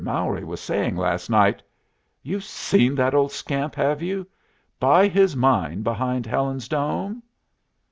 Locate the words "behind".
5.83-6.25